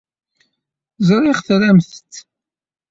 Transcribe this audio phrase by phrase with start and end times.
[1.07, 2.13] Ẓriɣ tramt-t.